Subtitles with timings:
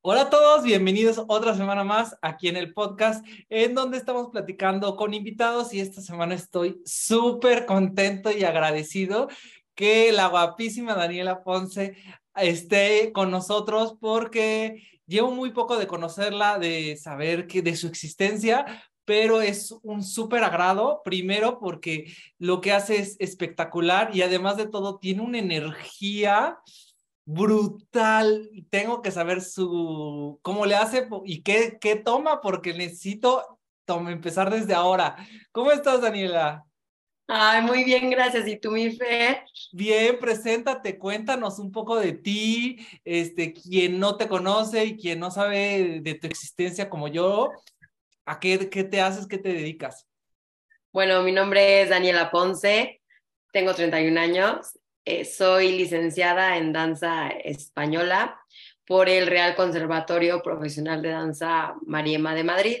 [0.00, 4.94] Hola a todos, bienvenidos otra semana más aquí en el podcast, en donde estamos platicando
[4.94, 9.28] con invitados y esta semana estoy súper contento y agradecido
[9.74, 11.96] que la guapísima Daniela Ponce
[12.36, 18.66] esté con nosotros porque llevo muy poco de conocerla, de saber que de su existencia,
[19.04, 24.68] pero es un súper agrado, primero porque lo que hace es espectacular y además de
[24.68, 26.58] todo tiene una energía
[27.28, 28.48] brutal.
[28.70, 34.72] Tengo que saber su cómo le hace y qué, qué toma, porque necesito empezar desde
[34.72, 35.16] ahora.
[35.52, 36.64] ¿Cómo estás, Daniela?
[37.26, 38.48] Ay, muy bien, gracias.
[38.48, 39.42] ¿Y tú, mi fe?
[39.72, 45.30] Bien, preséntate, cuéntanos un poco de ti, este, quien no te conoce y quien no
[45.30, 47.50] sabe de tu existencia como yo,
[48.24, 50.06] ¿a qué, qué te haces, qué te dedicas?
[50.92, 53.02] Bueno, mi nombre es Daniela Ponce,
[53.52, 54.78] tengo 31 años,
[55.10, 58.38] eh, soy licenciada en danza española
[58.86, 62.76] por el Real Conservatorio Profesional de Danza Mariema de Madrid.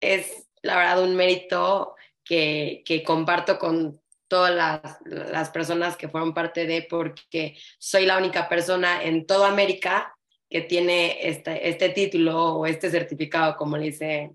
[0.00, 6.34] Es la verdad un mérito que, que comparto con todas las, las, personas que fueron
[6.34, 10.16] parte de, porque soy la única persona en toda América
[10.50, 14.32] que tiene este, este título o este certificado, como le dice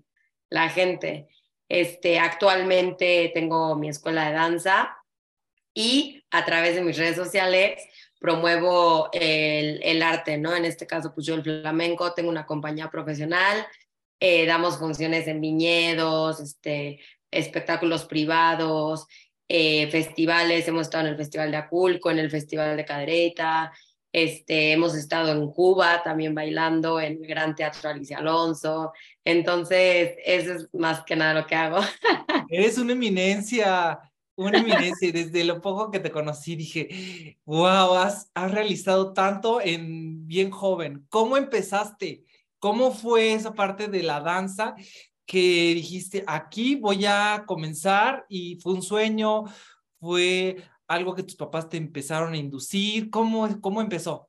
[0.48, 1.28] la gente.
[1.68, 4.97] Este, actualmente tengo mi escuela de danza
[5.78, 7.80] y a través de mis redes sociales
[8.18, 10.56] promuevo el, el, arte, ¿no?
[10.56, 13.64] En este caso, pues yo el flamenco, tengo una compañía profesional,
[14.18, 16.98] eh, damos funciones en viñedos, este,
[17.30, 19.06] espectáculos privados,
[19.46, 23.72] eh, festivales, hemos estado en el Festival de Aculco, en el Festival de Cadereyta,
[24.12, 28.92] este, hemos estado en Cuba también bailando en el Gran Teatro Alicia Alonso,
[29.24, 31.78] entonces eso es más que nada lo que hago.
[32.48, 34.00] Eres una eminencia,
[34.38, 35.12] una eminencia.
[35.12, 41.06] Desde lo poco que te conocí dije, wow, has, has realizado tanto en bien joven.
[41.10, 42.24] ¿Cómo empezaste?
[42.58, 44.74] ¿Cómo fue esa parte de la danza
[45.26, 49.44] que dijiste, aquí voy a comenzar y fue un sueño,
[50.00, 53.10] fue algo que tus papás te empezaron a inducir?
[53.10, 54.27] ¿Cómo, cómo empezó?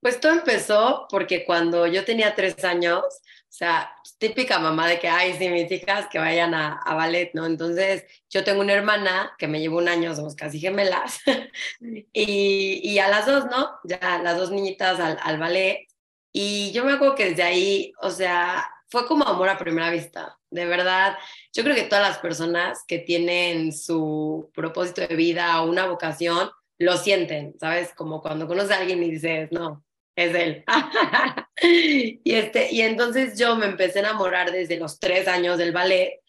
[0.00, 5.08] Pues todo empezó porque cuando yo tenía tres años, o sea, típica mamá de que,
[5.08, 7.46] ay, sí, mis hijas que vayan a, a, ballet, ¿no?
[7.46, 11.20] Entonces, yo tengo una hermana que me lleva un año, somos casi gemelas,
[12.12, 13.70] y, y, a las dos, ¿no?
[13.84, 15.86] Ya las dos niñitas al, al ballet.
[16.32, 20.38] Y yo me acuerdo que desde ahí, o sea, fue como amor a primera vista,
[20.50, 21.16] de verdad.
[21.52, 26.50] Yo creo que todas las personas que tienen su propósito de vida o una vocación,
[26.78, 27.92] lo sienten, ¿sabes?
[27.94, 29.84] Como cuando conoces a alguien y dices, no,
[30.24, 30.64] es él.
[32.24, 36.20] y, este, y entonces yo me empecé a enamorar desde los tres años del ballet,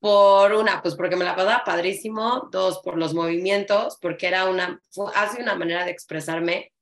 [0.00, 4.80] por una, pues porque me la pasaba padrísimo, dos, por los movimientos, porque era una,
[5.14, 6.72] hace una manera de expresarme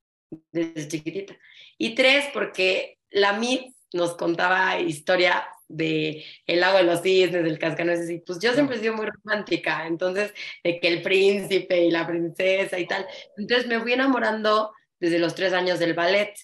[0.53, 1.37] desde chiquitita,
[1.77, 7.59] y tres, porque la MIT nos contaba historia de el lago de los cisnes, del
[7.59, 10.33] cascanueces, y pues yo siempre he sido muy romántica, entonces,
[10.63, 13.07] de que el príncipe y la princesa y tal.
[13.37, 16.35] Entonces me fui enamorando desde los tres años del ballet.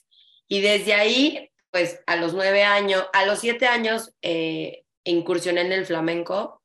[0.49, 5.73] Y desde ahí, pues a los nueve años, a los siete años eh, incursioné en
[5.73, 6.63] el flamenco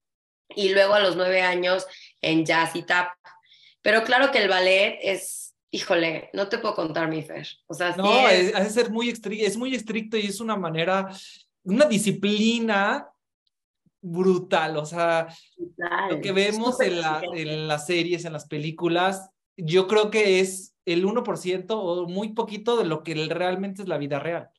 [0.50, 1.86] y luego a los nueve años
[2.22, 3.10] en jazz y tap.
[3.82, 7.48] Pero claro que el ballet es híjole, no te puedo contar mi Fer.
[7.68, 11.10] O sea, no, es, ser muy estricto, es muy estricto y es una manera,
[11.64, 13.08] una disciplina
[14.02, 14.78] brutal.
[14.78, 16.10] O sea, brutal.
[16.10, 20.74] lo que vemos en, la, en, las series, en las películas, yo creo que es
[20.86, 24.50] el 1% o muy poquito de lo que realmente es la vida real.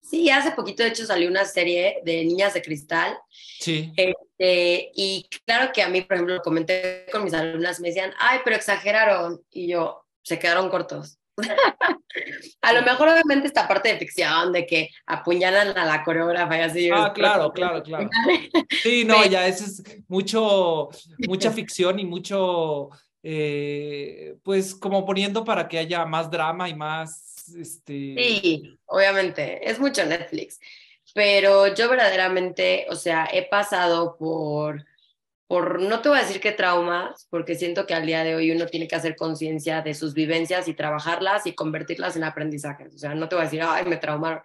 [0.00, 3.18] Sí, hace poquito de hecho salió una serie de Niñas de Cristal.
[3.58, 3.92] Sí.
[3.96, 8.38] Este, y claro que a mí, por ejemplo, comenté con mis alumnas, me decían, ay,
[8.44, 9.42] pero exageraron.
[9.50, 11.18] Y yo, se quedaron cortos.
[12.62, 16.60] a lo mejor obviamente esta parte de ficción, de que apuñalan a la coreógrafa y
[16.60, 16.90] así.
[16.92, 18.08] Ah, claro, claro, claro.
[18.82, 20.88] Sí, no, ya eso es mucho,
[21.26, 22.90] mucha ficción y mucho,
[23.28, 28.14] eh, pues como poniendo para que haya más drama y más, este...
[28.16, 30.60] Sí, obviamente, es mucho Netflix,
[31.12, 34.84] pero yo verdaderamente, o sea, he pasado por
[35.48, 38.50] por, no te voy a decir qué traumas, porque siento que al día de hoy
[38.50, 42.94] uno tiene que hacer conciencia de sus vivencias y trabajarlas y convertirlas en aprendizajes.
[42.94, 44.42] O sea, no te voy a decir, ay, me traumaron,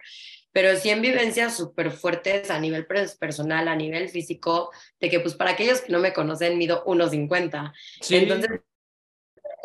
[0.52, 4.70] pero sí en vivencias súper fuertes a nivel personal, a nivel físico,
[5.00, 7.72] de que pues para aquellos que no me conocen, mido 1,50.
[8.00, 8.16] Sí.
[8.16, 8.60] Entonces,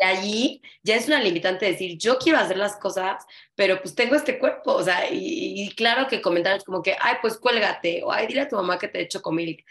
[0.04, 3.24] allí ya es una limitante decir, yo quiero hacer las cosas,
[3.54, 7.16] pero pues tengo este cuerpo, o sea, y, y claro que comentarios como que, ay,
[7.20, 9.64] pues cuélgate, o ay, dile a tu mamá que te echo comil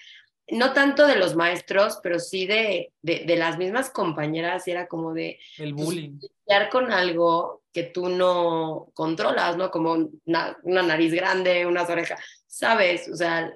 [0.50, 4.88] no tanto de los maestros, pero sí de, de, de las mismas compañeras, y era
[4.88, 5.40] como de...
[5.58, 6.20] El bullying.
[6.20, 9.70] Pues, con algo que tú no controlas, ¿no?
[9.70, 13.10] Como una, una nariz grande, unas orejas, ¿sabes?
[13.10, 13.52] O sea,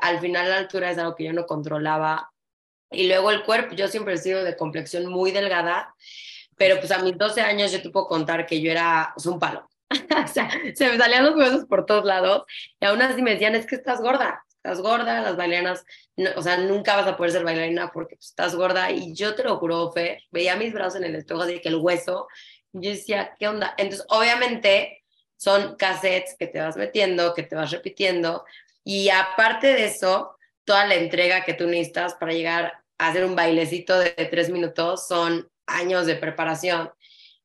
[0.00, 2.31] al final la altura es algo que yo no controlaba.
[2.92, 5.94] Y luego el cuerpo, yo siempre he sido de complexión muy delgada,
[6.56, 9.68] pero pues a mis 12 años yo te puedo contar que yo era un palo.
[9.90, 12.44] o sea, se me salían los huesos por todos lados
[12.80, 15.84] y aún así me decían, es que estás gorda, estás gorda, las bailarinas,
[16.36, 18.90] o sea, nunca vas a poder ser bailarina porque pues, estás gorda.
[18.90, 21.76] Y yo te lo juro, Fe, veía mis brazos en el espejo de que el
[21.76, 22.28] hueso,
[22.72, 23.74] yo decía, ¿qué onda?
[23.76, 25.02] Entonces, obviamente,
[25.36, 28.44] son cassettes que te vas metiendo, que te vas repitiendo.
[28.84, 33.98] Y aparte de eso, toda la entrega que tú necesitas para llegar hacer un bailecito
[33.98, 36.90] de tres minutos son años de preparación.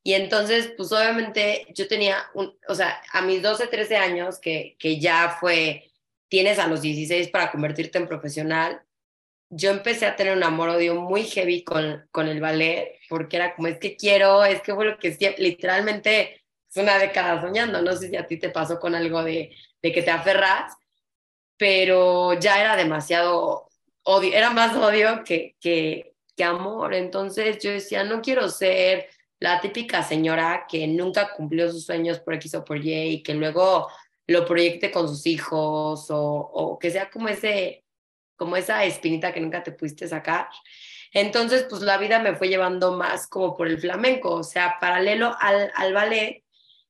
[0.03, 4.77] Y entonces, pues obviamente yo tenía, un, o sea, a mis 12, 13 años, que,
[4.79, 5.91] que ya fue,
[6.29, 8.81] tienes a los 16 para convertirte en profesional,
[9.49, 13.67] yo empecé a tener un amor-odio muy heavy con, con el ballet, porque era como,
[13.67, 18.09] es que quiero, es que fue lo que literalmente es una década soñando, no sé
[18.09, 19.51] si a ti te pasó con algo de,
[19.81, 20.73] de que te aferras,
[21.57, 23.66] pero ya era demasiado
[24.07, 29.07] odio, era más odio que, que, que amor, entonces yo decía, no quiero ser
[29.39, 33.33] la típica señora que nunca cumplió sus sueños por X o por Y y que
[33.33, 33.87] luego
[34.25, 37.83] lo proyecte con sus hijos o, o que sea como ese
[38.37, 40.47] como esa espinita que nunca te pudiste sacar.
[41.11, 45.35] Entonces, pues la vida me fue llevando más como por el flamenco, o sea, paralelo
[45.39, 46.43] al, al ballet,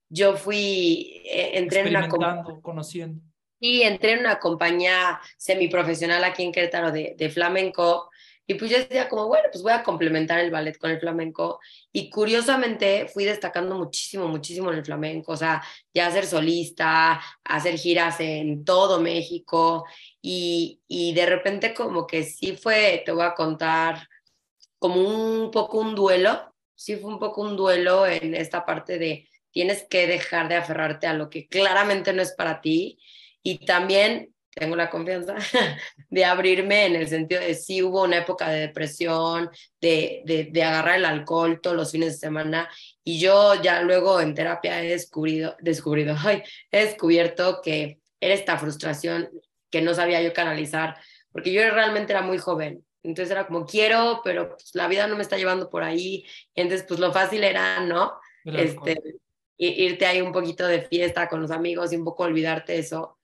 [0.10, 2.44] yo fui, eh, entré en una...
[2.62, 3.22] conociendo.
[3.60, 8.10] Y entré en una compañía semiprofesional aquí en Querétaro de, de flamenco
[8.50, 11.60] y pues yo decía como, bueno, pues voy a complementar el ballet con el flamenco.
[11.92, 15.34] Y curiosamente fui destacando muchísimo, muchísimo en el flamenco.
[15.34, 15.62] O sea,
[15.94, 19.86] ya ser solista, hacer giras en todo México.
[20.22, 24.08] Y, y de repente como que sí fue, te voy a contar,
[24.80, 26.56] como un poco un duelo.
[26.74, 31.08] Sí fue un poco un duelo en esta parte de tienes que dejar de aferrarte
[31.08, 32.98] a lo que claramente no es para ti.
[33.48, 35.38] Y también tengo la confianza
[36.10, 39.50] de abrirme en el sentido de si hubo una época de depresión,
[39.80, 42.70] de, de, de, agarrar el alcohol todos los fines de semana
[43.06, 48.58] y yo ya luego en terapia he descubrido, descubrido, ay, he descubierto que era esta
[48.58, 49.30] frustración
[49.72, 50.98] que no sabía yo canalizar,
[51.32, 52.84] porque yo realmente era muy joven.
[53.02, 56.26] Entonces era como, quiero, pero pues, la vida no me está llevando por ahí.
[56.54, 58.20] entonces, pues lo fácil era, ¿no?
[58.44, 58.98] Este,
[59.58, 63.17] irte ahí un poquito de fiesta con los amigos y un poco olvidarte eso.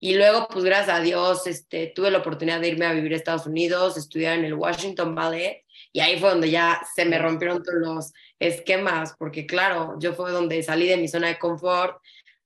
[0.00, 3.16] Y luego, pues gracias a Dios, este, tuve la oportunidad de irme a vivir a
[3.16, 7.62] Estados Unidos, estudiar en el Washington Ballet, y ahí fue donde ya se me rompieron
[7.62, 12.00] todos los esquemas, porque claro, yo fue donde salí de mi zona de confort,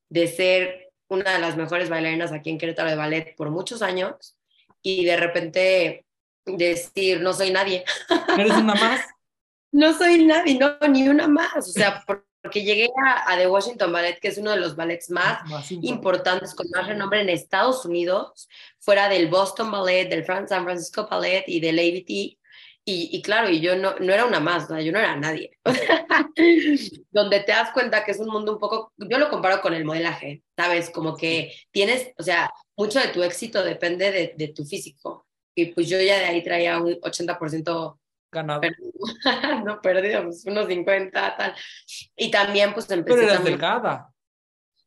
[0.08, 4.34] de ser una de las mejores bailarinas aquí en Querétaro de ballet por muchos años,
[4.80, 6.06] y de repente
[6.46, 7.84] decir, no soy nadie.
[8.38, 9.00] ¿Eres una más?
[9.72, 13.92] no soy nadie, no, ni una más, o sea, por, porque llegué a, The Washington
[13.92, 15.40] Ballet, que es uno de los ballets más,
[15.70, 18.48] importantes, con más renombre en Estados Unidos,
[18.80, 22.36] fuera del Boston Ballet, del San Francisco Ballet y del ABT.
[22.84, 25.56] Y, y, claro, y yo no, no era una más, yo no era nadie.
[27.12, 29.84] Donde te das cuenta que es un mundo un poco, yo lo comparo con el
[29.84, 30.90] modelaje, ¿sabes?
[30.90, 35.28] Como que tienes, o sea, mucho de tu éxito depende de, de tu físico.
[35.54, 37.98] Y pues yo ya de ahí traía un 80%
[38.32, 38.62] ganado.
[39.64, 41.54] no, perdido, pues unos 50, tal.
[42.16, 43.18] Y también, pues empecé.
[43.18, 44.12] Pero eras delgada.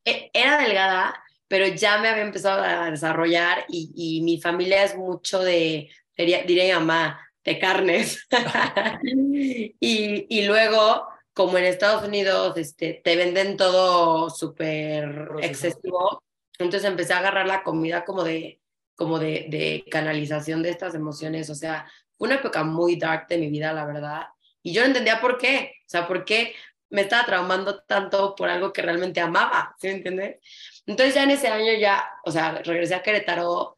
[0.04, 4.98] E, era delgada, pero ya me había empezado a desarrollar y, y mi familia es
[4.98, 8.28] mucho de, diría, diría mamá, de carnes.
[9.04, 16.24] y, y luego, como en Estados Unidos, este, te venden todo súper excesivo,
[16.58, 18.60] entonces empecé a agarrar la comida como de
[18.96, 21.86] como de, de canalización de estas emociones, o sea,
[22.18, 24.28] fue una época muy dark de mi vida, la verdad.
[24.62, 25.74] Y yo no entendía por qué.
[25.82, 26.56] O sea, por qué
[26.90, 30.38] me estaba traumando tanto por algo que realmente amaba, ¿sí me entiendes?
[30.86, 33.78] Entonces ya en ese año ya, o sea, regresé a Querétaro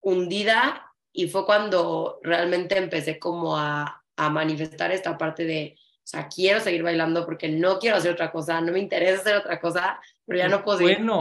[0.00, 6.28] hundida y fue cuando realmente empecé como a, a manifestar esta parte de, o sea,
[6.28, 10.00] quiero seguir bailando porque no quiero hacer otra cosa, no me interesa hacer otra cosa,
[10.24, 11.20] pero ya no puedo bueno.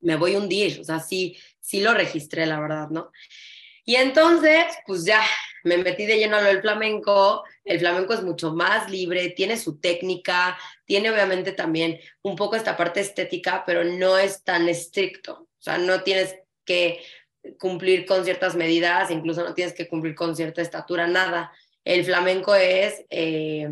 [0.00, 3.10] me voy a hundir, o sea, sí, sí lo registré, la verdad, ¿no?
[3.84, 5.22] Y entonces, pues ya
[5.64, 7.44] me metí de lleno a lo del flamenco.
[7.64, 12.76] El flamenco es mucho más libre, tiene su técnica, tiene obviamente también un poco esta
[12.76, 15.42] parte estética, pero no es tan estricto.
[15.42, 17.00] O sea, no tienes que
[17.58, 21.52] cumplir con ciertas medidas, incluso no tienes que cumplir con cierta estatura, nada.
[21.84, 23.70] El flamenco es eh,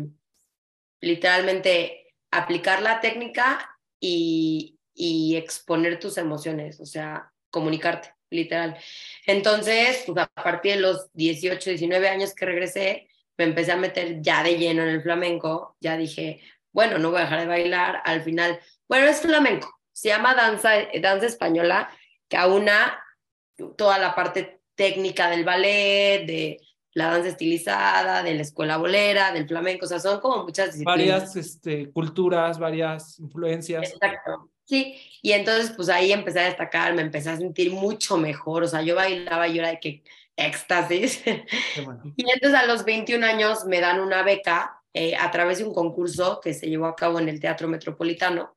[1.01, 8.77] literalmente aplicar la técnica y, y exponer tus emociones, o sea, comunicarte literal.
[9.25, 14.21] Entonces, pues a partir de los 18, 19 años que regresé, me empecé a meter
[14.21, 18.01] ya de lleno en el flamenco, ya dije, bueno, no voy a dejar de bailar,
[18.05, 20.71] al final, bueno, es flamenco, se llama danza,
[21.01, 21.89] danza española,
[22.27, 23.01] que aúna
[23.77, 26.57] toda la parte técnica del ballet, de
[26.93, 30.97] la danza estilizada, de la escuela bolera, del flamenco, o sea, son como muchas disciplinas.
[30.97, 33.91] Varias este, culturas, varias influencias.
[33.91, 34.49] Exacto.
[34.65, 38.67] Sí, y entonces pues ahí empecé a destacar, me empecé a sentir mucho mejor, o
[38.67, 40.03] sea, yo bailaba y yo era de que
[40.35, 41.23] éxtasis.
[42.15, 45.73] Y entonces a los 21 años me dan una beca eh, a través de un
[45.73, 48.55] concurso que se llevó a cabo en el Teatro Metropolitano.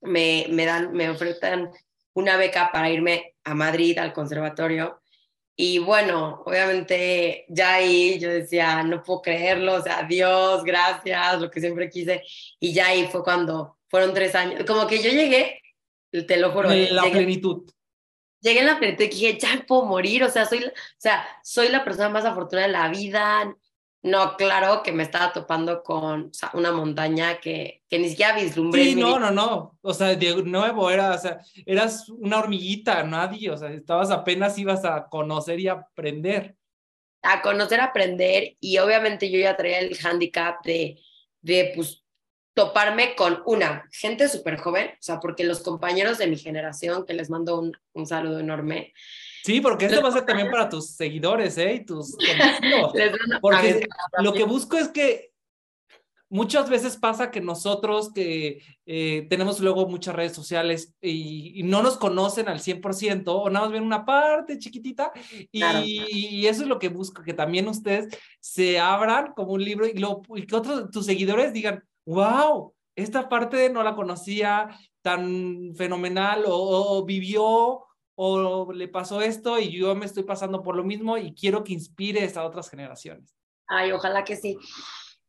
[0.00, 1.70] Me, me, dan, me ofrecen
[2.14, 5.00] una beca para irme a Madrid al conservatorio.
[5.60, 11.50] Y bueno, obviamente ya ahí yo decía, no puedo creerlo, o sea, Dios, gracias, lo
[11.50, 12.22] que siempre quise.
[12.60, 15.60] Y ya ahí fue cuando fueron tres años, como que yo llegué,
[16.12, 16.70] te lo juro.
[16.70, 17.68] En la plenitud.
[18.40, 21.70] Llegué en la plenitud y dije, ya puedo morir, o sea, soy, o sea, soy
[21.70, 23.52] la persona más afortunada de la vida,
[24.08, 28.84] no, claro que me estaba topando con una montaña que, que ni siquiera vislumbré.
[28.84, 29.78] Sí, no, no, no.
[29.82, 33.50] O sea, de nuevo, era, o sea, eras una hormiguita, nadie.
[33.50, 36.56] O sea, estabas apenas ibas a conocer y aprender.
[37.22, 38.56] A conocer, aprender.
[38.60, 41.00] Y obviamente yo ya traía el handicap de,
[41.40, 42.04] de pues,
[42.54, 44.88] toparme con una gente súper joven.
[44.88, 48.92] O sea, porque los compañeros de mi generación, que les mando un, un saludo enorme,
[49.44, 51.74] Sí, porque esto va a ser también para tus seguidores, ¿eh?
[51.74, 52.16] Y tus
[53.40, 53.86] Porque
[54.20, 55.32] lo que busco es que
[56.30, 61.96] muchas veces pasa que nosotros que eh, tenemos luego muchas redes sociales y, no nos
[61.96, 65.12] conocen al 100% o nada más ven una parte chiquitita
[65.50, 68.08] y, eso es lo que busco, que también ustedes
[68.40, 73.28] se abran como un libro y, lo, y que otros tus seguidores digan, wow, esta
[73.28, 74.68] parte no la conocía
[75.02, 77.87] tan fenomenal o vivió
[78.20, 81.72] o le pasó esto y yo me estoy pasando por lo mismo y quiero que
[81.72, 83.36] inspires a otras generaciones.
[83.68, 84.58] Ay, ojalá que sí.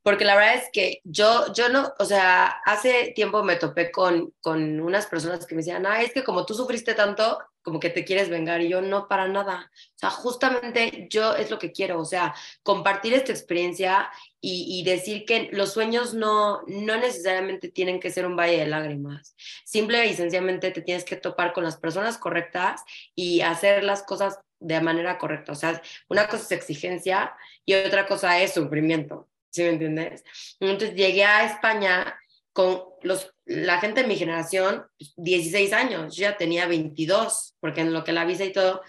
[0.02, 4.34] Porque la verdad es que yo, yo no, o sea, hace tiempo me topé con,
[4.42, 7.38] con unas personas que me decían, ay, es que como tú sufriste tanto,
[7.70, 9.72] como que te quieres vengar y yo no para nada.
[9.96, 12.34] O sea, justamente yo es lo que quiero, o sea,
[12.64, 14.10] compartir esta experiencia
[14.42, 19.36] y, decir que los sueños no, no necesariamente tienen que ser un valle de lágrimas.
[19.66, 22.82] Simple y sencillamente te tienes que topar con las personas correctas
[23.14, 25.52] y hacer las cosas de manera correcta.
[25.52, 27.36] O sea, una cosa es exigencia
[27.66, 29.30] y otra cosa es sufrimiento.
[29.52, 30.24] ¿Sí me entiendes?
[30.60, 32.18] Entonces llegué a España
[32.54, 34.86] con los, la gente de mi generación,
[35.18, 38.84] 16 años, yo ya tenía 22, porque en lo que la visa y todo,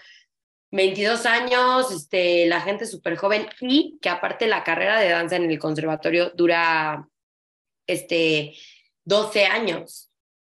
[0.69, 5.49] 22 años, este, la gente súper joven y que aparte la carrera de danza en
[5.49, 7.09] el conservatorio dura
[7.87, 8.53] este,
[9.03, 10.11] 12 años.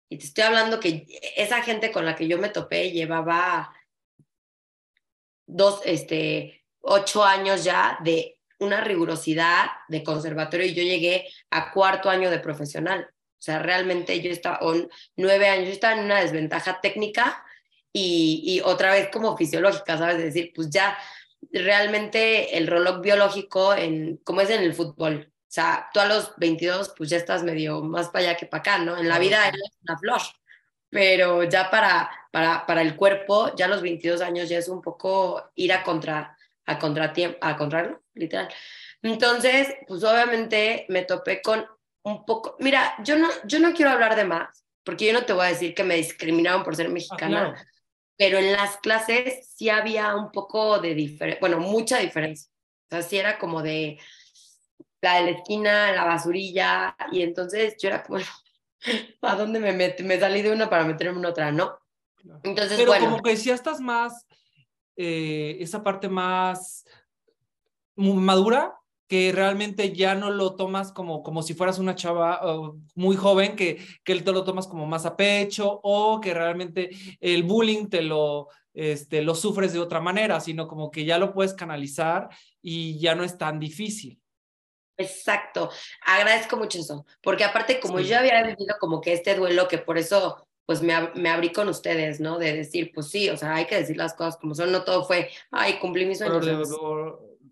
[0.09, 3.75] Y te estoy hablando que esa gente con la que yo me topé llevaba
[5.47, 12.09] dos, este, ocho años ya de una rigurosidad de conservatorio y yo llegué a cuarto
[12.09, 13.07] año de profesional.
[13.39, 14.75] O sea, realmente yo estaba, o
[15.17, 17.45] nueve años, yo estaba en una desventaja técnica
[17.93, 20.19] y, y otra vez como fisiológica, ¿sabes?
[20.19, 20.99] decir, pues ya
[21.53, 26.35] realmente el reloj biológico, en, como es en el fútbol, o sea, tú a los
[26.37, 28.99] 22, pues ya estás medio más para allá que para acá, ¿no?
[28.99, 30.21] En la vida eres una flor,
[30.91, 34.83] pero ya para, para, para el cuerpo, ya a los 22 años ya es un
[34.83, 38.49] poco ir a contra, a contratiempo, a contrarlo, literal.
[39.03, 41.67] Entonces, pues obviamente me topé con
[42.09, 45.33] un poco, mira, yo no, yo no quiero hablar de más, porque yo no te
[45.33, 47.67] voy a decir que me discriminaron por ser ah, mexicana,
[48.17, 52.51] pero en las clases sí había un poco de diferencia, bueno, mucha diferencia.
[52.87, 53.99] O sea, sí era como de
[55.01, 58.19] la de la esquina, la basurilla, y entonces yo era como,
[59.23, 60.03] ¿a dónde me metí?
[60.03, 61.79] Me salí de una para meterme en otra, ¿no?
[62.43, 64.27] Entonces, pero como que si estás más
[64.97, 66.85] eh, esa parte más
[67.95, 68.78] madura
[69.09, 72.41] que realmente ya no lo tomas como, como si fueras una chava
[72.95, 77.43] muy joven, que, que te lo tomas como más a pecho o que realmente el
[77.43, 81.55] bullying te lo, este, lo sufres de otra manera, sino como que ya lo puedes
[81.55, 82.29] canalizar
[82.61, 84.21] y ya no es tan difícil.
[84.99, 85.71] Exacto,
[86.05, 89.97] agradezco mucho eso, porque aparte como yo había vivido como que este duelo, que por
[89.97, 92.39] eso pues me, me, abrí con ustedes, ¿no?
[92.39, 95.03] De decir, pues sí, o sea, hay que decir las cosas como son, no todo
[95.07, 96.45] fue, ay, cumplí mis sueños.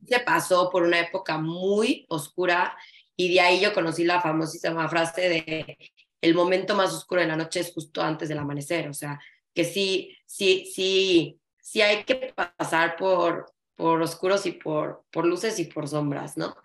[0.06, 2.76] Se pasó por una época muy oscura
[3.16, 5.78] y de ahí yo conocí la famosísima frase de
[6.20, 9.20] el momento más oscuro de la noche es justo antes del amanecer, o sea,
[9.54, 15.58] que sí, sí, sí, sí hay que pasar por, por oscuros y por, por luces
[15.58, 16.56] y por sombras, ¿no?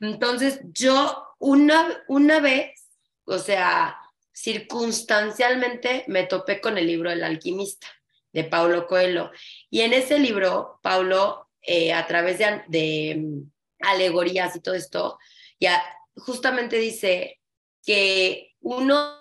[0.00, 2.88] Entonces yo una, una vez,
[3.24, 3.96] o sea,
[4.32, 7.86] circunstancialmente me topé con el libro El alquimista
[8.32, 9.30] de Paulo Coelho.
[9.70, 15.18] Y en ese libro, Paulo, eh, a través de, mm, alegorías y todo esto,
[15.60, 15.82] ya
[16.16, 17.40] justamente dice
[17.84, 19.18] que uno,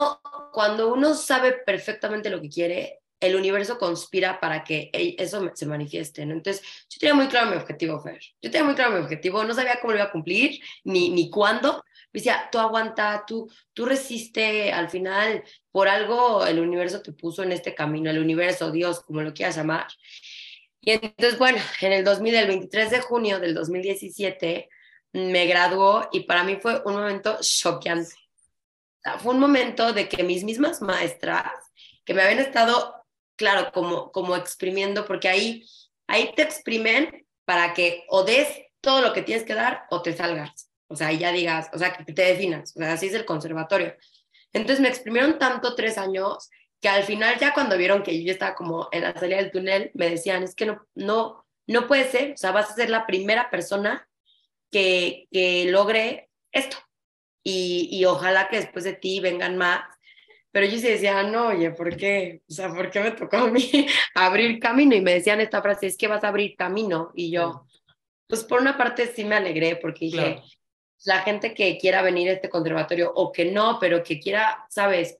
[0.54, 6.26] cuando uno sabe perfectamente lo que quiere, el universo conspira para que eso se manifieste,
[6.26, 6.34] ¿no?
[6.34, 8.20] Entonces, yo tenía muy claro mi objetivo, Fer.
[8.42, 11.30] Yo tenía muy claro mi objetivo, no sabía cómo lo iba a cumplir, ni, ni
[11.30, 11.84] cuándo.
[12.12, 17.44] Me decía, tú aguanta, tú, tú resiste, al final, por algo el universo te puso
[17.44, 19.88] en este camino, el universo, Dios, como lo quieras llamar.
[20.86, 24.70] Y entonces, bueno, en el 2000, el 23 de junio del 2017,
[25.13, 28.13] me graduó y para mí fue un momento choqueante.
[29.20, 31.54] fue un momento de que mis mismas maestras,
[32.04, 33.06] que me habían estado
[33.38, 35.66] claro, como, como exprimiendo, porque ahí,
[36.08, 38.50] ahí te exprimen para que o des
[38.82, 40.70] todo lo que tienes que dar o te salgas.
[40.88, 42.75] O sea, ya digas, o sea, que te definas.
[42.75, 43.96] O sea, así es el conservatorio.
[44.52, 46.50] Entonces me exprimieron tanto tres años
[46.84, 49.90] que al final ya cuando vieron que yo estaba como en la salida del túnel,
[49.94, 53.08] me decían, es que no, no, no puede ser, o sea, vas a ser la
[53.08, 54.06] primera persona
[54.70, 56.75] que, que logre esto.
[57.42, 59.84] Y, y ojalá que después de ti vengan más
[60.54, 62.44] pero yo sí decía, no, oye, ¿por qué?
[62.48, 64.96] O sea, ¿por qué me tocó a mí abrir camino?
[64.96, 67.12] Y me decían esta frase, es que vas a abrir camino.
[67.16, 67.66] Y yo,
[68.28, 70.44] pues por una parte sí me alegré porque dije,
[71.06, 75.18] la gente que quiera venir a este conservatorio o que no, pero que quiera, sabes,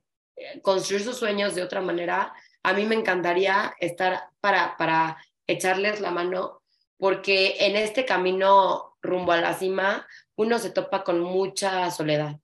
[0.62, 6.12] construir sus sueños de otra manera, a mí me encantaría estar para, para echarles la
[6.12, 6.62] mano
[6.98, 12.38] porque en este camino rumbo a la cima uno se topa con mucha soledad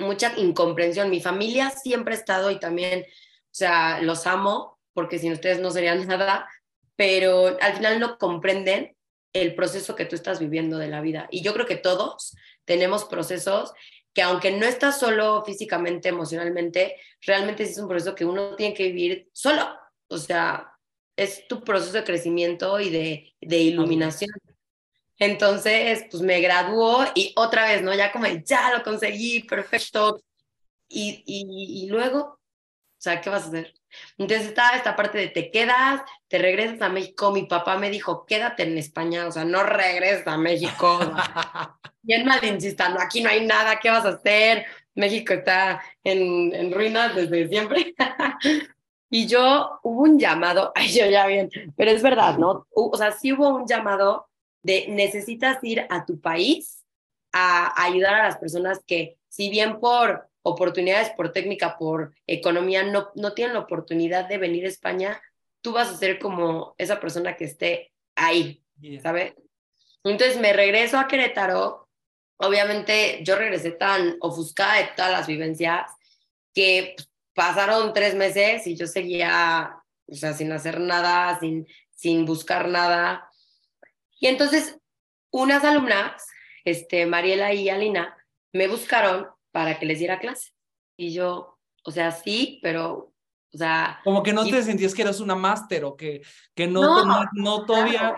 [0.00, 1.10] mucha incomprensión.
[1.10, 3.04] Mi familia siempre ha estado y también, o
[3.50, 6.48] sea, los amo, porque sin ustedes no serían nada,
[6.96, 8.96] pero al final no comprenden
[9.32, 11.28] el proceso que tú estás viviendo de la vida.
[11.30, 13.72] Y yo creo que todos tenemos procesos
[14.12, 18.84] que aunque no estás solo físicamente, emocionalmente, realmente es un proceso que uno tiene que
[18.90, 19.68] vivir solo.
[20.08, 20.72] O sea,
[21.16, 24.30] es tu proceso de crecimiento y de, de iluminación.
[25.18, 27.94] Entonces, pues me graduó y otra vez, ¿no?
[27.94, 30.22] Ya como, ya lo conseguí, perfecto.
[30.88, 32.38] Y, y, y luego, o
[32.98, 33.79] sea, ¿qué vas a hacer?
[34.18, 37.32] Entonces estaba esta parte de te quedas, te regresas a México.
[37.32, 40.98] Mi papá me dijo, quédate en España, o sea, no regreses a México.
[42.04, 44.66] y él me insistando, aquí no hay nada, ¿qué vas a hacer?
[44.94, 47.94] México está en, en ruinas desde siempre.
[49.10, 52.66] y yo, hubo un llamado, ay, yo ya bien, pero es verdad, ¿no?
[52.70, 54.28] O sea, sí hubo un llamado
[54.62, 56.84] de necesitas ir a tu país
[57.32, 63.10] a, ayudar a las personas que, si bien por oportunidades, por técnica, por economía, no,
[63.14, 65.20] no tienen la oportunidad de venir a España,
[65.60, 68.62] tú vas a ser como esa persona que esté ahí,
[69.02, 69.34] ¿sabes?
[70.04, 71.88] Entonces me regreso a Querétaro.
[72.36, 75.90] Obviamente yo regresé tan ofuscada de todas las vivencias
[76.54, 76.96] que
[77.34, 79.76] pasaron tres meses y yo seguía,
[80.06, 83.30] o sea, sin hacer nada, sin, sin buscar nada.
[84.18, 84.78] Y entonces,
[85.30, 86.26] unas alumnas,
[86.64, 88.16] este, Mariela y Alina,
[88.52, 90.50] me buscaron para que les diera clase.
[90.96, 93.12] Y yo, o sea, sí, pero,
[93.52, 94.00] o sea...
[94.04, 96.22] Como que no te sentías que eras una máster o que,
[96.54, 98.14] que no, no, no, todavía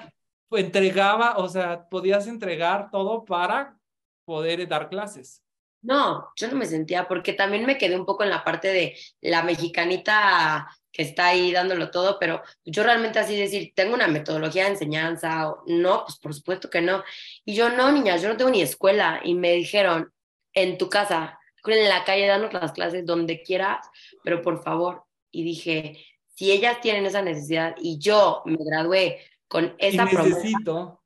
[0.51, 3.79] entregaba, o sea, podías entregar todo para
[4.25, 5.43] poder dar clases.
[5.83, 8.97] No, yo no me sentía, porque también me quedé un poco en la parte de
[9.21, 14.65] la mexicanita que está ahí dándolo todo, pero yo realmente así decir, tengo una metodología
[14.65, 17.03] de enseñanza, o, no, pues por supuesto que no.
[17.45, 19.21] Y yo, no, niñas, yo no tengo ni escuela.
[19.25, 20.13] Y me dijeron,
[20.55, 23.87] en tu casa, en la calle, danos las clases donde quieras,
[24.25, 25.05] pero por favor.
[25.31, 31.03] Y dije, si ellas tienen esa necesidad y yo me gradué con esa y necesito.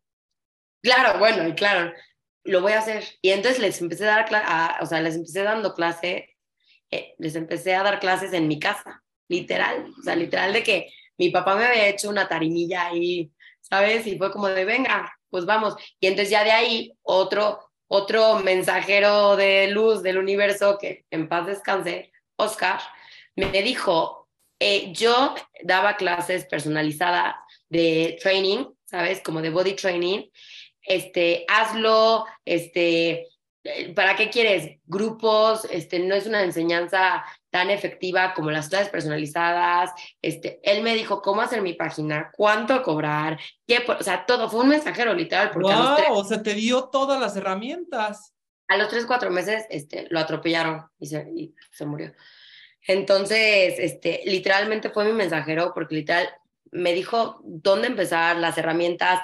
[0.80, 1.92] claro, bueno, y claro,
[2.44, 3.04] lo voy a hacer.
[3.20, 6.37] Y entonces les empecé a dar, o sea, les empecé dando clase,
[6.90, 10.90] eh, les empecé a dar clases en mi casa literal, o sea, literal de que
[11.18, 14.06] mi papá me había hecho una tarimilla ahí, ¿sabes?
[14.06, 15.74] Y fue como de, venga, pues vamos.
[15.98, 21.46] Y entonces ya de ahí otro, otro mensajero de luz del universo, que en paz
[21.46, 22.81] descanse, Oscar,
[23.37, 27.37] me dijo, eh, yo daba clases personalizadas
[27.68, 29.20] de training, ¿sabes?
[29.20, 30.29] Como de body training.
[30.83, 33.29] Este, hazlo, este,
[33.94, 34.79] ¿para qué quieres?
[34.85, 39.90] Grupos, este, no es una enseñanza tan efectiva como las clases personalizadas.
[40.22, 44.48] Este, él me dijo cómo hacer mi página, cuánto cobrar, qué, o sea, todo.
[44.48, 45.50] Fue un mensajero literal.
[45.50, 48.32] Porque wow, o sea, te dio todas las herramientas.
[48.68, 52.12] A los tres, cuatro meses, este, lo atropellaron y se, y se murió.
[52.87, 56.28] Entonces, este, literalmente fue mi mensajero porque literal
[56.70, 59.20] me dijo dónde empezar, las herramientas,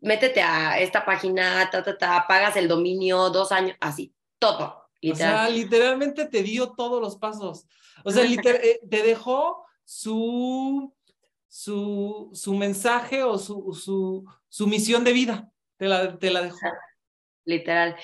[0.00, 4.85] métete a esta página, ta, ta, ta, pagas el dominio, dos años, así, todo.
[5.02, 7.66] O sea, literalmente te dio todos los pasos.
[8.04, 8.24] O sea,
[8.62, 10.94] eh, te dejó su,
[11.48, 15.50] su, su mensaje o su, su, su misión de vida.
[15.76, 16.58] Te la, te la dejó.
[17.44, 17.96] Literal.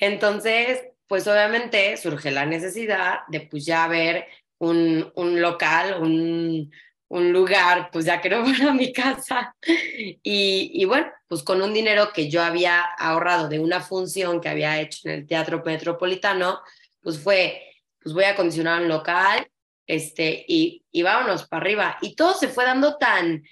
[0.00, 4.26] Entonces, pues obviamente surge la necesidad de pues ya ver
[4.58, 6.70] un, un local, un,
[7.10, 9.54] un lugar, pues ya que no fuera mi casa.
[9.66, 14.48] Y, y, bueno, pues con un dinero que yo había ahorrado de una función que
[14.48, 16.60] había hecho en el Teatro Metropolitano,
[17.02, 17.62] pues fue,
[18.00, 19.46] pues voy a acondicionar un local,
[19.86, 21.98] este, y, y vámonos para arriba.
[22.00, 23.42] Y todo se fue dando tan,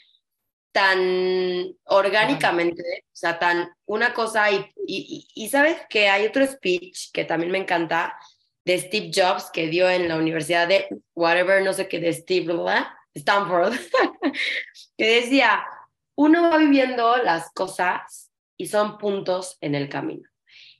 [0.71, 7.11] tan orgánicamente, o sea, tan una cosa, y, y, y sabes que hay otro speech
[7.13, 8.17] que también me encanta,
[8.65, 12.55] de Steve Jobs, que dio en la Universidad de whatever, no sé qué, de Steve,
[12.55, 12.87] ¿verdad?
[13.15, 13.75] Stanford,
[14.97, 15.65] que decía,
[16.15, 20.29] uno va viviendo las cosas y son puntos en el camino.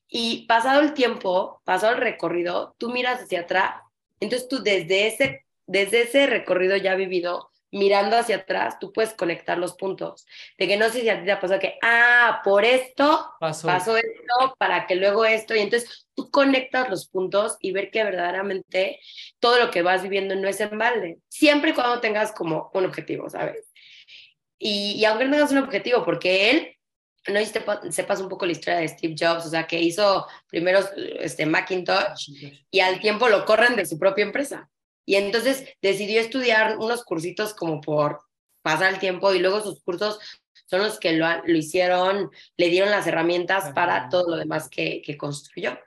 [0.09, 3.83] Y pasado el tiempo, pasado el recorrido, tú miras hacia atrás,
[4.21, 9.59] entonces tú desde ese, desde ese recorrido ya vivido, mirando hacia atrás, tú puedes conectar
[9.59, 10.27] los puntos.
[10.57, 13.97] De que no sé si a ti te ha pasado que, ah, por esto pasó.
[13.97, 19.01] esto, para que luego esto, y entonces tú conectas los puntos y ver que verdaderamente
[19.39, 21.19] todo lo que vas viviendo no es en balde.
[21.29, 23.71] Siempre y cuando tengas como un objetivo, ¿sabes?
[24.59, 26.75] Y, y aunque no tengas un objetivo, porque él
[27.29, 30.27] no sé si sepas un poco la historia de Steve Jobs, o sea, que hizo
[30.49, 30.81] primero
[31.21, 32.31] este Macintosh
[32.71, 34.71] y al tiempo lo corren de su propia empresa.
[35.09, 38.21] Y entonces decidió estudiar unos cursitos como por
[38.61, 40.19] pasar el tiempo y luego sus cursos
[40.67, 45.01] son los que lo, lo hicieron, le dieron las herramientas para todo lo demás que,
[45.01, 45.79] que construyó.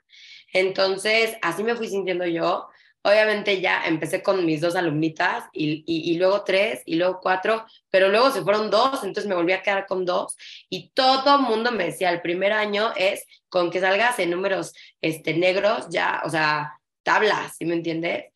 [0.51, 2.67] Entonces, así me fui sintiendo yo.
[3.03, 7.63] Obviamente ya empecé con mis dos alumnitas y, y, y, luego tres y luego cuatro,
[7.91, 10.35] pero luego se fueron dos, entonces me volví a quedar con dos
[10.67, 14.73] y todo el mundo me decía, el primer año es con que salgas en números
[14.99, 18.30] este, negros, ya, o sea, tablas, ¿sí me entiendes?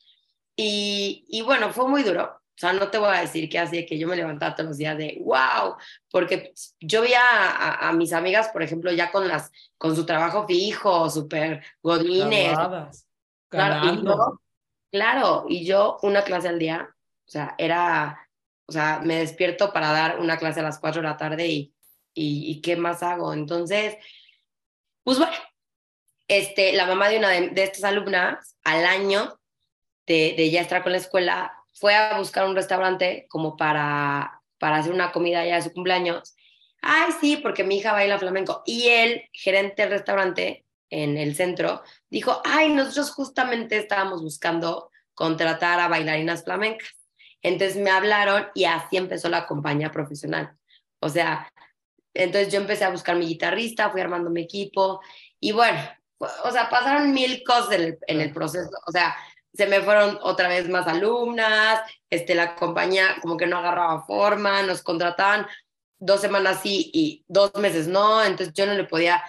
[0.55, 2.41] Y, y, bueno, fue muy duro.
[2.55, 4.77] O sea, no te voy a decir que así que yo me levantaba todos los
[4.77, 5.75] días de wow,
[6.09, 10.47] porque yo veía a, a, mis amigas, por ejemplo, ya con las con su trabajo
[10.47, 12.57] fijo, súper godines.
[13.49, 14.41] Claro y, yo,
[14.89, 16.95] claro, y yo una clase al día,
[17.27, 18.29] o sea, era,
[18.67, 21.73] o sea, me despierto para dar una clase a las 4 de la tarde y,
[22.13, 23.33] y, y ¿qué más hago?
[23.33, 23.97] Entonces,
[25.03, 25.35] pues bueno,
[26.29, 29.37] este, la mamá de una de, de estas alumnas al año
[30.07, 34.93] de, ya estar con la escuela, fue a buscar un restaurante como para, para hacer
[34.93, 36.35] una comida ya de su cumpleaños.
[36.81, 38.61] Ay, sí, porque mi hija baila flamenco.
[38.65, 45.79] Y el gerente del restaurante en el centro dijo, ay, nosotros justamente estábamos buscando contratar
[45.79, 46.89] a bailarinas flamencas.
[47.41, 50.55] Entonces me hablaron y así empezó la compañía profesional.
[50.99, 51.51] O sea,
[52.13, 55.01] entonces yo empecé a buscar mi guitarrista, fui armando mi equipo
[55.39, 55.79] y bueno,
[56.19, 58.71] o sea, pasaron mil cosas en el, en el proceso.
[58.87, 59.15] O sea,
[59.55, 64.61] se me fueron otra vez más alumnas, este, la compañía como que no agarraba forma,
[64.63, 65.47] nos contrataban
[65.97, 69.23] dos semanas sí y dos meses no, entonces yo no le podía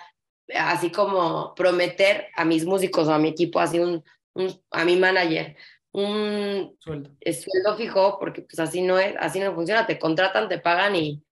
[0.54, 4.96] así como prometer a mis músicos o a mi equipo, así un, un a mi
[4.96, 5.56] manager,
[5.92, 7.10] un sueldo.
[7.20, 11.22] sueldo fijo, porque pues así no es, así no funciona, te contratan, te pagan y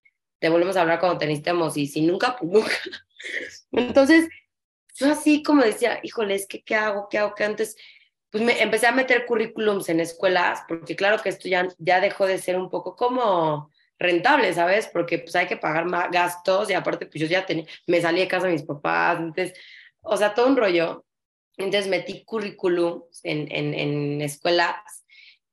[0.40, 2.72] te volvemos a hablar cuando te necesitemos y si nunca, pues nunca.
[3.72, 4.28] Entonces,
[4.96, 7.08] yo así como decía, híjole, es que ¿qué hago?
[7.08, 7.34] ¿Qué hago?
[7.34, 7.76] que antes
[8.34, 12.26] pues me empecé a meter currículums en escuelas, porque claro que esto ya, ya dejó
[12.26, 14.90] de ser un poco como rentable, ¿sabes?
[14.92, 18.18] Porque pues hay que pagar más gastos y aparte pues yo ya tenía, me salí
[18.18, 19.56] de casa de mis papás, entonces,
[20.00, 21.04] o sea, todo un rollo.
[21.56, 25.04] Entonces metí currículums en, en, en escuelas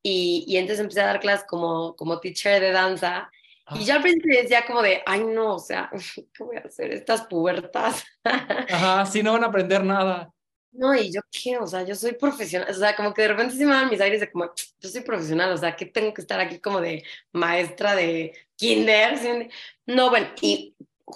[0.01, 3.29] y, y, entonces empecé a dar clases como, como teacher de danza.
[3.75, 5.91] Y yo al principio decía como de, ay no, o sea,
[6.33, 6.91] ¿qué voy a hacer?
[6.91, 8.03] Estas pubertas.
[8.23, 10.33] Ajá, si no van a aprender nada.
[10.71, 13.55] No, y yo qué, o sea, yo soy profesional, o sea, como que de repente
[13.55, 14.45] se me dan mis aires de como,
[14.79, 17.03] yo soy profesional, o sea, que tengo que estar aquí como de
[17.33, 19.49] maestra de kinder.
[19.85, 20.75] No, bueno, y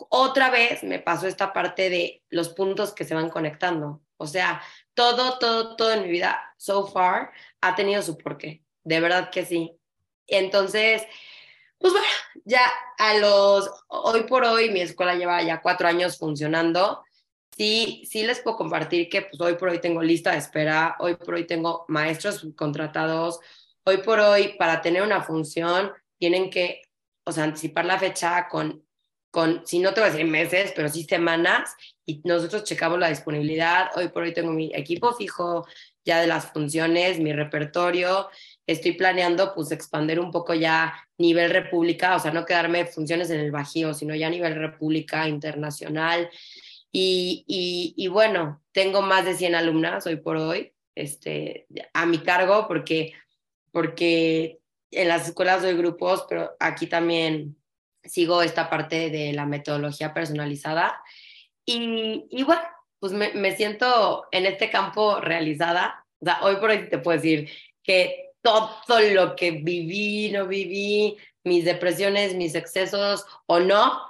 [0.09, 4.01] otra vez me pasó esta parte de los puntos que se van conectando.
[4.17, 4.61] O sea,
[4.93, 8.61] todo, todo, todo en mi vida, so far, ha tenido su porqué.
[8.83, 9.77] De verdad que sí.
[10.27, 11.03] Entonces,
[11.77, 12.07] pues bueno,
[12.45, 12.61] ya
[12.97, 17.03] a los, hoy por hoy mi escuela lleva ya cuatro años funcionando
[17.55, 21.15] sí, sí les puedo compartir que pues, hoy por hoy tengo lista de espera, hoy
[21.15, 23.39] por hoy tengo maestros contratados,
[23.83, 26.81] hoy por hoy para tener una función tienen que,
[27.25, 28.85] o sea, anticipar la fecha con,
[29.31, 33.09] con, si no te voy a decir meses, pero sí semanas, y nosotros checamos la
[33.09, 35.65] disponibilidad, hoy por hoy tengo mi equipo fijo
[36.05, 38.29] ya de las funciones, mi repertorio,
[38.67, 43.39] estoy planeando pues expandir un poco ya nivel república, o sea, no quedarme funciones en
[43.39, 46.29] el Bajío, sino ya a nivel república internacional.
[46.97, 52.69] Y, y, bueno, tengo más de 100 alumnas hoy por hoy este, a mi cargo
[52.69, 53.11] porque,
[53.73, 54.59] porque
[54.91, 57.57] en las escuelas doy grupos, pero aquí también
[58.05, 61.03] sigo esta parte de la metodología personalizada.
[61.65, 62.61] Y, y bueno,
[63.01, 66.05] pues me, me, siento en este campo realizada.
[66.21, 67.49] O sea, hoy por hoy te puedo decir
[67.83, 74.01] que todo lo que viví, no viví, mis depresiones, mis excesos o no,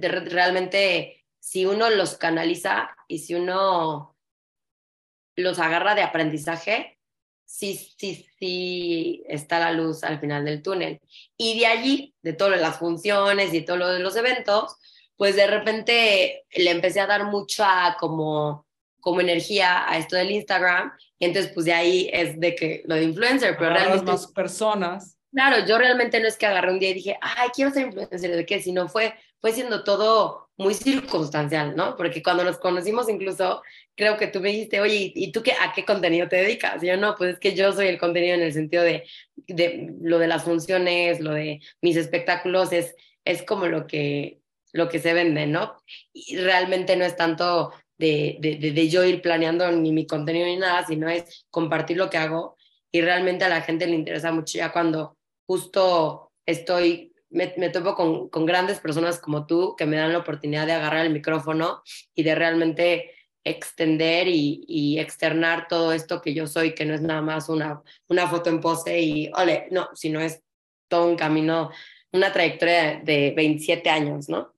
[0.00, 4.16] realmente si uno los canaliza y si uno
[5.36, 6.98] los agarra de aprendizaje,
[7.44, 11.02] sí, sí, sí está la luz al final del túnel.
[11.36, 14.76] Y de allí, de todas las funciones y todo lo de los eventos,
[15.16, 18.66] pues de repente le empecé a dar mucha como,
[19.00, 20.92] como energía a esto del Instagram.
[21.18, 24.10] Y entonces, pues de ahí es de que lo de influencer, pero realmente...
[24.10, 25.18] más personas.
[25.30, 28.34] Claro, yo realmente no es que agarré un día y dije, ay, quiero ser influencer,
[28.34, 28.62] ¿de qué?
[28.62, 31.98] Sino fue, fue siendo todo muy circunstancial, ¿no?
[31.98, 33.60] Porque cuando nos conocimos incluso,
[33.94, 36.82] creo que tú me dijiste, oye, ¿y tú qué, a qué contenido te dedicas?
[36.82, 39.04] Y yo, no, pues es que yo soy el contenido en el sentido de,
[39.36, 44.40] de lo de las funciones, lo de mis espectáculos, es, es como lo que,
[44.72, 45.76] lo que se vende, ¿no?
[46.14, 50.56] Y realmente no es tanto de, de, de, yo ir planeando ni mi contenido ni
[50.56, 52.56] nada, sino es compartir lo que hago
[52.90, 57.94] y realmente a la gente le interesa mucho ya cuando justo estoy, me, me topo
[57.94, 61.82] con, con grandes personas como tú que me dan la oportunidad de agarrar el micrófono
[62.14, 63.10] y de realmente
[63.42, 67.82] extender y, y, externar todo esto que yo soy, que no es nada más una,
[68.08, 70.42] una foto en pose y, ole, no, sino es
[70.88, 71.70] todo un camino,
[72.12, 74.54] una trayectoria de 27 años, ¿no?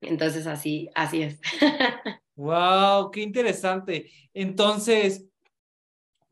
[0.00, 1.40] Entonces así, así es.
[2.36, 4.10] wow, qué interesante.
[4.32, 5.26] Entonces,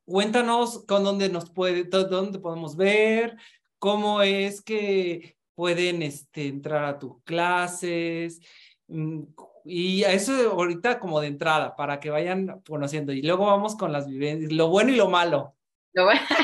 [0.07, 3.37] cuéntanos con dónde nos puede, dónde podemos ver,
[3.79, 8.41] cómo es que pueden este, entrar a tus clases.
[8.89, 9.23] Mm,
[9.65, 13.13] y eso ahorita como de entrada, para que vayan conociendo.
[13.13, 15.57] Y luego vamos con las vivencias, lo bueno y lo malo.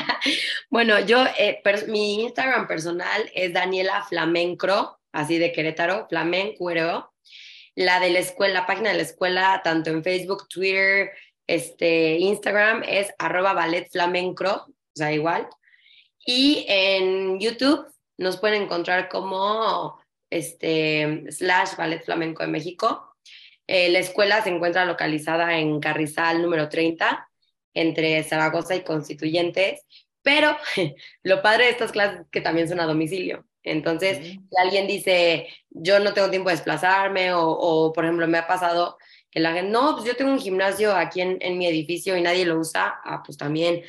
[0.71, 7.09] Bueno, yo, eh, mi Instagram personal es Daniela Flamencro, así de Querétaro, Flamencuero
[7.79, 11.11] la de la escuela, la página de la escuela, tanto en Facebook, Twitter,
[11.47, 15.47] este, Instagram, es arroba ballet flamencro, o sea, igual.
[16.25, 17.87] Y en YouTube
[18.19, 19.97] nos pueden encontrar como
[20.29, 23.15] este, slash ballet flamenco de México.
[23.65, 27.29] Eh, la escuela se encuentra localizada en Carrizal número 30,
[27.73, 29.85] entre Zaragoza y Constituyentes,
[30.21, 30.57] pero
[31.23, 33.45] lo padre de estas clases es que también son a domicilio.
[33.63, 38.47] Entonces, si alguien dice, yo no tengo tiempo de desplazarme, o, por ejemplo, me ha
[38.47, 38.97] pasado
[39.29, 42.21] que la gente, no, pues yo tengo un gimnasio aquí en, en mi edificio y
[42.21, 43.83] nadie lo usa, ah, pues también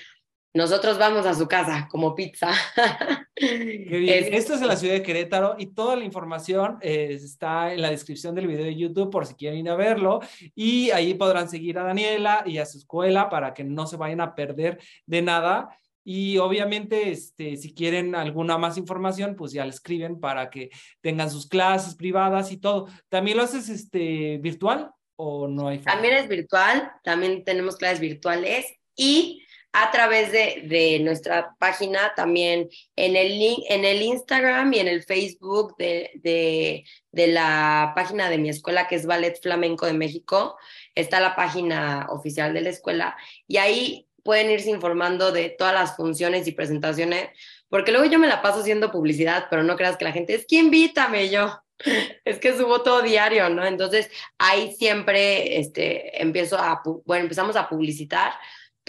[0.53, 2.51] nosotros vamos a su casa como pizza.
[3.37, 7.91] Esto es en la ciudad de Querétaro y toda la información eh, está en la
[7.91, 10.21] descripción del video de YouTube por si quieren ir a verlo.
[10.55, 14.21] Y ahí podrán seguir a Daniela y a su escuela para que no se vayan
[14.21, 15.69] a perder de nada.
[16.03, 21.31] Y obviamente, este, si quieren alguna más información, pues ya le escriben para que tengan
[21.31, 22.89] sus clases privadas y todo.
[23.09, 28.67] ¿También lo haces este, virtual o no hay También es virtual, también tenemos clases virtuales
[28.97, 34.81] y a través de, de, nuestra página también en el link, en el Instagram y
[34.81, 39.87] en el Facebook de, de, de, la página de mi escuela que es Ballet Flamenco
[39.87, 40.57] de México,
[40.95, 45.97] está la página oficial de la escuela y ahí pueden irse informando de todas las
[45.97, 47.29] funciones y presentaciones,
[47.69, 50.47] porque luego yo me la paso haciendo publicidad, pero no creas que la gente es
[50.47, 51.61] que invítame yo.
[52.27, 53.65] Es que subo todo diario, ¿no?
[53.65, 58.35] Entonces ahí siempre este, empiezo a, bueno, empezamos a publicitar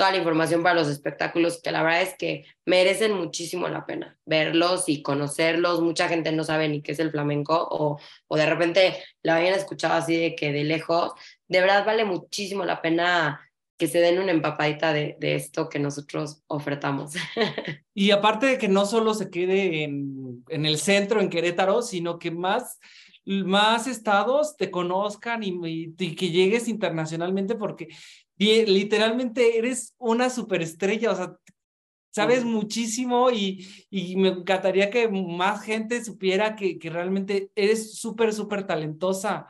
[0.01, 4.17] toda la información para los espectáculos, que la verdad es que merecen muchísimo la pena
[4.25, 5.79] verlos y conocerlos.
[5.79, 9.53] Mucha gente no sabe ni qué es el flamenco o, o de repente la habían
[9.53, 11.11] escuchado así de que de lejos.
[11.47, 15.77] De verdad vale muchísimo la pena que se den una empapadita de, de esto que
[15.77, 17.13] nosotros ofertamos.
[17.93, 22.17] Y aparte de que no solo se quede en, en el centro, en Querétaro, sino
[22.17, 22.79] que más,
[23.25, 27.89] más estados te conozcan y, y, que llegues internacionalmente porque
[28.65, 31.37] literalmente eres una superestrella, o sea,
[32.11, 38.33] sabes muchísimo y, y, me encantaría que más gente supiera que, que realmente eres súper,
[38.33, 39.47] súper talentosa.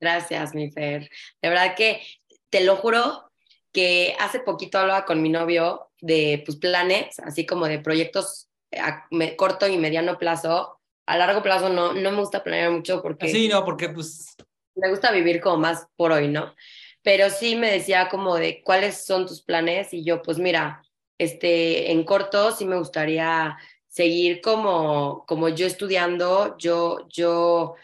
[0.00, 1.08] Gracias, mi Fer.
[1.40, 2.02] De verdad que
[2.50, 3.30] te lo juro,
[3.72, 9.06] que hace poquito hablaba con mi novio de pues, planes, así como de proyectos a
[9.36, 10.78] corto y mediano plazo.
[11.06, 13.28] A largo plazo no, no me gusta planear mucho porque...
[13.28, 14.36] Sí, no, porque pues...
[14.74, 16.54] Me gusta vivir como más por hoy, ¿no?
[17.02, 20.82] Pero sí me decía como de cuáles son tus planes y yo pues mira,
[21.18, 23.56] este, en corto sí me gustaría
[23.92, 27.74] seguir como, como yo estudiando, yo, yo,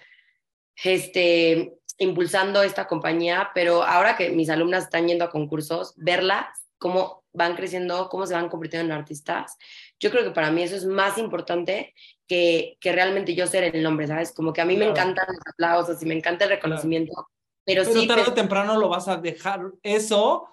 [0.82, 6.46] este, impulsando esta compañía, pero ahora que mis alumnas están yendo a concursos, verlas,
[6.78, 9.56] cómo van creciendo, cómo se van convirtiendo en artistas,
[10.00, 11.94] yo creo que para mí eso es más importante
[12.26, 14.32] que, que realmente yo ser el nombre, ¿sabes?
[14.32, 17.28] Como que a mí me encantan los aplausos y me encanta el reconocimiento,
[17.68, 20.48] Pero, Pero sí, tarde pero- o temprano lo vas a dejar eso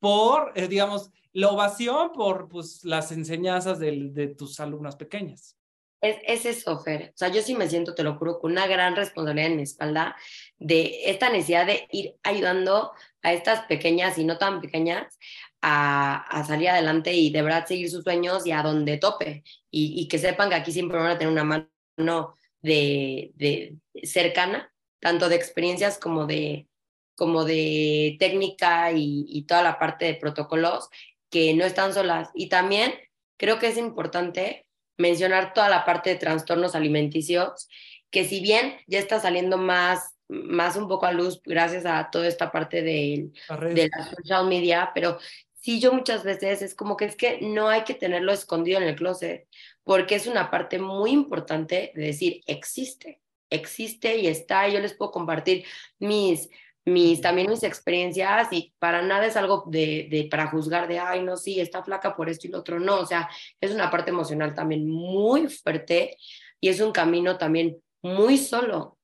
[0.00, 5.58] por, eh, digamos, la ovación, por pues, las enseñanzas del- de tus alumnas pequeñas.
[6.00, 7.10] Es, es eso, Fer.
[7.14, 9.62] O sea, yo sí me siento, te lo juro, con una gran responsabilidad en mi
[9.62, 10.16] espalda
[10.58, 15.18] de esta necesidad de ir ayudando a estas pequeñas y no tan pequeñas
[15.62, 19.44] a, a salir adelante y de verdad seguir sus sueños y a donde tope.
[19.70, 24.70] Y, y que sepan que aquí siempre van a tener una mano de, de cercana,
[25.04, 26.66] tanto de experiencias como de,
[27.14, 30.88] como de técnica y, y toda la parte de protocolos,
[31.28, 32.30] que no están solas.
[32.34, 32.94] Y también
[33.36, 34.64] creo que es importante
[34.96, 37.68] mencionar toda la parte de trastornos alimenticios,
[38.10, 42.26] que si bien ya está saliendo más, más un poco a luz gracias a toda
[42.26, 43.28] esta parte de,
[43.74, 45.18] de la social media, pero
[45.52, 48.88] sí yo muchas veces es como que es que no hay que tenerlo escondido en
[48.88, 49.46] el closet,
[49.82, 54.94] porque es una parte muy importante de decir, existe, existe y está, y yo les
[54.94, 55.64] puedo compartir
[55.98, 56.48] mis,
[56.84, 61.22] mis, también mis experiencias y para nada es algo de, de, para juzgar de, ay,
[61.22, 63.28] no, sí, está flaca por esto y lo otro, no, o sea,
[63.60, 66.16] es una parte emocional también muy fuerte
[66.60, 68.98] y es un camino también muy solo,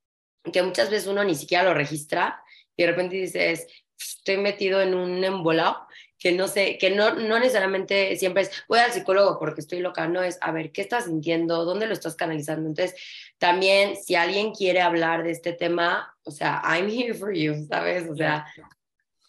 [0.53, 2.42] que muchas veces uno ni siquiera lo registra
[2.76, 3.66] y de repente dices,
[3.98, 5.87] estoy metido en un embolado
[6.20, 10.06] que no sé, que no, no necesariamente siempre es, voy al psicólogo porque estoy loca,
[10.06, 11.64] no es, a ver, ¿qué estás sintiendo?
[11.64, 12.68] ¿Dónde lo estás canalizando?
[12.68, 12.94] Entonces,
[13.38, 18.09] también, si alguien quiere hablar de este tema, o sea, I'm here for you, ¿sabes?
[18.09, 18.46] O sea,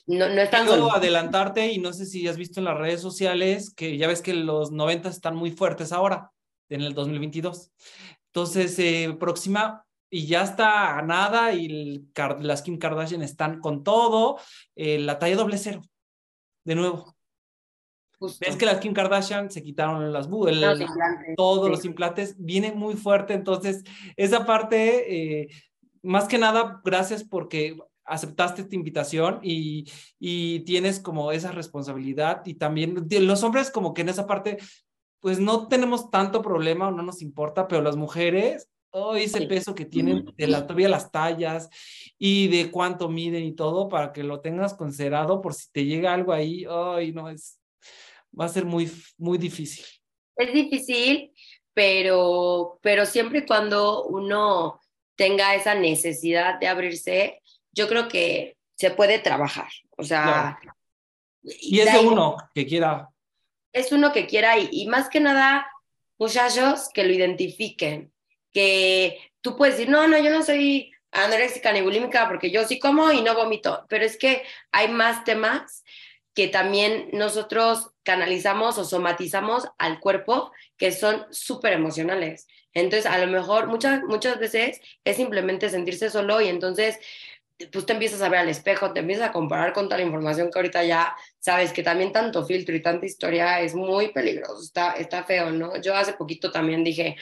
[0.05, 0.95] no, no es tan Quiero solo.
[0.95, 4.33] adelantarte y no sé si has visto en las redes sociales que ya ves que
[4.33, 6.31] los 90 están muy fuertes ahora,
[6.67, 7.71] en el 2022.
[8.27, 12.07] Entonces, eh, próxima y ya está nada y el,
[12.41, 14.37] las Kim Kardashian están con todo,
[14.75, 15.81] eh, la talla doble cero,
[16.63, 17.15] de nuevo.
[18.19, 18.45] Justo.
[18.45, 21.71] Ves que las Kim Kardashian se quitaron las el, Los implantes, todos sí.
[21.71, 23.83] los implantes, viene muy fuerte, entonces
[24.15, 25.49] esa parte, eh,
[26.03, 32.55] más que nada, gracias porque aceptaste esta invitación y, y tienes como esa responsabilidad y
[32.55, 34.57] también los hombres como que en esa parte,
[35.19, 39.45] pues no tenemos tanto problema o no nos importa, pero las mujeres, oh, ese Sí.
[39.47, 41.69] peso que tienen de la, todavía las tallas
[42.17, 46.13] y de cuánto miden y todo para que lo tengas considerado por si te llega
[46.13, 47.59] algo ahí, ay, no, es,
[48.39, 49.85] va a ser muy, muy difícil.
[50.35, 51.31] Es difícil,
[51.73, 54.79] pero, pero siempre y cuando uno
[55.15, 59.69] tenga esa necesidad de abrirse, yo creo que se puede trabajar.
[59.97, 60.59] O sea,
[61.43, 63.09] Y es de uno que quiera.
[63.73, 65.67] es uno que quiera y, y más que nada,
[66.17, 68.11] muchachos que lo identifiquen,
[68.53, 72.79] que tú puedes decir, no, no, yo no soy anoréxica ni bulímica porque yo sí
[72.79, 75.83] como y no vomito, pero es que hay más temas
[76.33, 82.47] que también nosotros canalizamos o somatizamos al cuerpo que son súper emocionales.
[82.73, 86.99] Entonces, a lo mejor muchas, muchas veces es simplemente sentirse solo y entonces
[87.71, 90.57] pues te empiezas a ver al espejo, te empiezas a comparar con tal información que
[90.57, 95.23] ahorita ya sabes que también tanto filtro y tanta historia es muy peligroso, está, está
[95.23, 95.79] feo, ¿no?
[95.79, 97.17] Yo hace poquito también dije,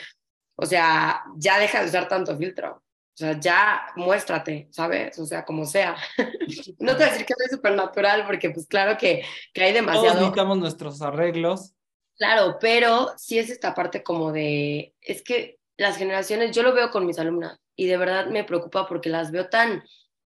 [0.61, 5.17] o sea, ya deja de usar tanto filtro, o sea, ya muéstrate, ¿sabes?
[5.19, 5.95] O sea, como sea.
[6.79, 9.71] no te voy a decir que soy súper natural, porque pues claro que, que hay
[9.71, 10.15] Todos demasiado...
[10.15, 11.73] necesitamos nuestros arreglos.
[12.17, 16.91] Claro, pero sí es esta parte como de, es que las generaciones, yo lo veo
[16.91, 19.83] con mis alumnas y de verdad me preocupa porque las veo tan,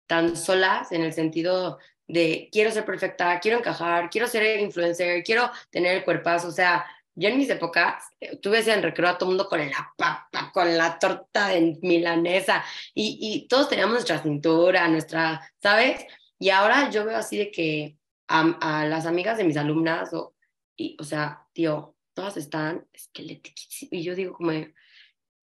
[0.07, 5.51] tan solas en el sentido de quiero ser perfecta, quiero encajar, quiero ser influencer, quiero
[5.69, 6.85] tener el cuerpazo, o sea,
[7.15, 10.52] yo en mis épocas, eh, tú ves en recreo a todo mundo con la papa,
[10.54, 16.06] con la torta de milanesa y, y todos teníamos nuestra cintura, nuestra, ¿sabes?
[16.39, 17.97] Y ahora yo veo así de que
[18.28, 20.36] a, a las amigas de mis alumnas o
[20.82, 23.67] y, o sea, tío, todas están esqueléticas.
[23.91, 24.71] Y yo digo, como, ¿qué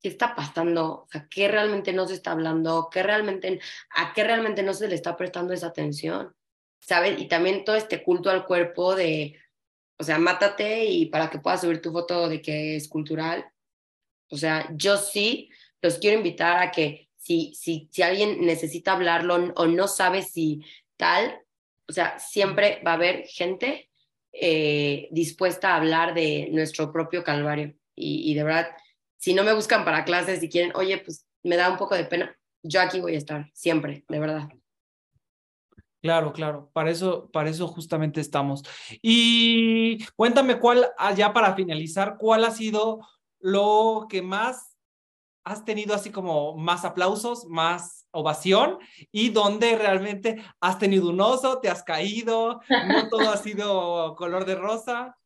[0.03, 1.03] está pasando?
[1.03, 2.89] O sea, ¿qué realmente no se está hablando?
[2.91, 3.61] ¿Qué realmente,
[3.95, 6.35] ¿A qué realmente no se le está prestando esa atención?
[6.81, 7.21] ¿Sabes?
[7.21, 9.39] Y también todo este culto al cuerpo de,
[9.99, 13.45] o sea, mátate y para que puedas subir tu foto de que es cultural.
[14.31, 15.51] O sea, yo sí
[15.83, 20.65] los quiero invitar a que si, si, si alguien necesita hablarlo o no sabe si
[20.97, 21.41] tal,
[21.89, 23.91] o sea, siempre va a haber gente
[24.33, 27.75] eh, dispuesta a hablar de nuestro propio calvario.
[27.95, 28.69] Y, y, de verdad,
[29.17, 32.05] si no me buscan para clases y quieren, oye, pues me da un poco de
[32.05, 34.49] pena, yo aquí voy a estar, siempre, de verdad.
[36.01, 38.63] Claro, claro, para eso, para eso justamente estamos.
[39.03, 43.01] Y cuéntame cuál, ah, ya para finalizar, cuál ha sido
[43.41, 44.77] lo que más
[45.45, 48.79] has tenido así como más aplausos, más ovación
[49.11, 54.45] y donde realmente has tenido un oso, te has caído, no todo ha sido color
[54.45, 55.17] de rosa.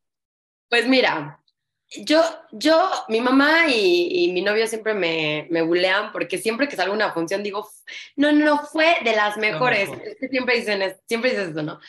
[0.68, 1.41] Pues mira,
[1.96, 2.22] yo,
[2.52, 6.96] yo, mi mamá y, mi novio siempre me, me bulean porque siempre que salgo a
[6.96, 7.68] una función digo,
[8.16, 9.90] no, no, fue de las mejores.
[10.30, 11.80] siempre dicen, siempre dices eso, ¿no?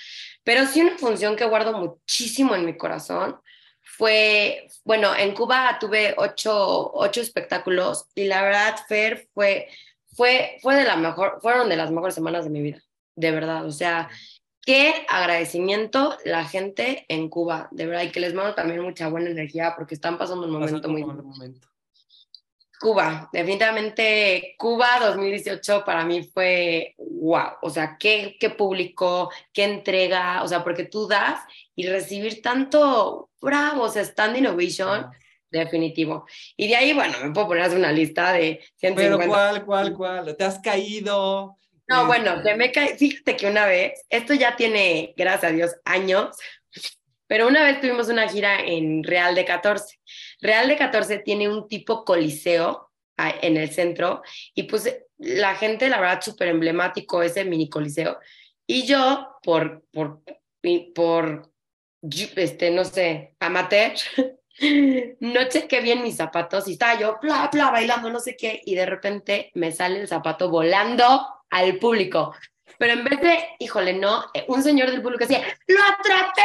[0.43, 3.39] Pero sí una función que guardo muchísimo en mi corazón
[3.81, 9.69] fue, bueno, en Cuba tuve ocho, ocho espectáculos y la verdad, Fer, fue,
[10.15, 12.81] fue, fue de la mejor, fueron de las mejores semanas de mi vida,
[13.15, 13.65] de verdad.
[13.65, 14.09] O sea,
[14.65, 19.29] qué agradecimiento la gente en Cuba, de verdad, y que les mando también mucha buena
[19.29, 21.03] energía porque están pasando un momento muy...
[21.03, 21.67] Momento.
[22.79, 30.43] Cuba, definitivamente Cuba 2018 para mí fue wow, o sea, qué, qué público, qué entrega,
[30.43, 31.39] o sea, porque tú das
[31.75, 35.05] y recibir tanto, bravo, o sea, Stand Innovation,
[35.49, 36.25] definitivo.
[36.57, 39.17] Y de ahí, bueno, me puedo poner una lista de 150.
[39.17, 40.35] Pero ¿cuál, cuál, cuál?
[40.35, 41.57] ¿Te has caído?
[41.87, 45.75] No, bueno, te me caí, fíjate que una vez, esto ya tiene, gracias a Dios,
[45.83, 46.35] años,
[47.27, 49.99] pero una vez tuvimos una gira en Real de 14.
[50.39, 54.21] Real de 14 tiene un tipo coliseo ah, en el centro
[54.53, 58.19] y pues la gente, la verdad, súper emblemático ese mini coliseo.
[58.67, 60.21] Y yo, por, por,
[60.93, 61.51] por,
[62.35, 63.93] este, no sé, amateur,
[65.19, 68.75] no chequé bien mis zapatos y estaba yo, bla, bla, bailando, no sé qué, y
[68.75, 72.33] de repente me sale el zapato volando al público.
[72.77, 76.41] Pero en vez de, híjole, no, eh, un señor del público decía, ¡lo atrapé!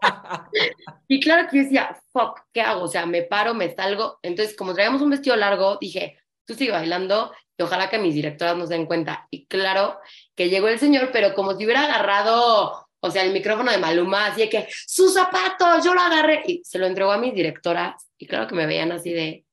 [1.08, 2.82] y claro que yo decía, fuck, ¿qué hago?
[2.82, 4.18] O sea, me paro, me salgo.
[4.22, 8.56] Entonces, como traíamos un vestido largo, dije, tú sigue bailando y ojalá que mis directoras
[8.56, 9.26] nos den cuenta.
[9.30, 9.98] Y claro
[10.34, 14.26] que llegó el señor, pero como si hubiera agarrado, o sea, el micrófono de Maluma,
[14.26, 15.82] así de que, ¡su zapato!
[15.82, 16.42] Yo lo agarré.
[16.46, 18.08] Y se lo entregó a mis directoras.
[18.18, 19.44] Y claro que me veían así de,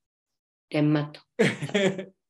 [0.70, 1.22] te mato.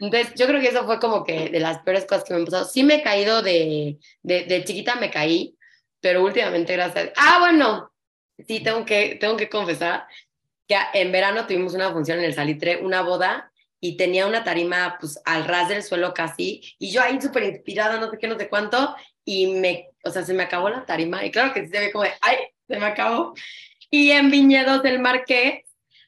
[0.00, 2.46] Entonces, yo creo que eso fue como que de las peores cosas que me han
[2.46, 2.64] pasado.
[2.64, 5.56] Sí me he caído de, de, de chiquita, me caí,
[6.00, 7.90] pero últimamente gracias Ah, bueno,
[8.46, 10.06] sí, tengo que, tengo que confesar
[10.66, 14.96] que en verano tuvimos una función en el Salitre, una boda, y tenía una tarima
[14.98, 18.38] pues al ras del suelo casi, y yo ahí súper inspirada, no sé qué, no
[18.38, 21.68] sé cuánto, y me, o sea, se me acabó la tarima, y claro que sí
[21.68, 22.36] se ve como de, ay,
[22.66, 23.34] se me acabó.
[23.90, 25.64] Y en Viñedos del Marqués,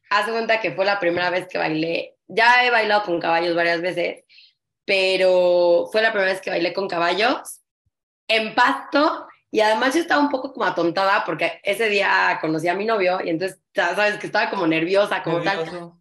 [0.08, 3.80] haz cuenta que fue la primera vez que bailé ya he bailado con caballos varias
[3.80, 4.24] veces,
[4.84, 7.60] pero fue la primera vez que bailé con caballos
[8.28, 12.74] en pasto y además yo estaba un poco como atontada porque ese día conocí a
[12.74, 15.92] mi novio y entonces, sabes, que estaba como nerviosa, como tal.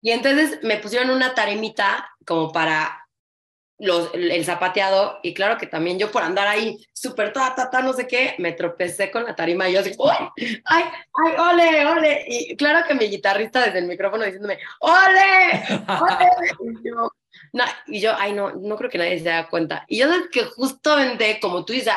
[0.00, 3.03] Y entonces me pusieron una taremita como para
[3.84, 7.82] los, el zapateado y claro que también yo por andar ahí súper ta, ta, ta,
[7.82, 10.28] no sé qué, me tropecé con la tarima y yo así, ¡ay,
[10.64, 12.24] ay, ay, ole, ole!
[12.26, 16.28] Y claro que mi guitarrista desde el micrófono diciéndome, ¡ole, ole!
[16.84, 17.12] Y yo,
[17.52, 19.84] no, y yo, ay, no, no creo que nadie se dé cuenta.
[19.88, 21.92] Y yo sé que justamente, como tú dices,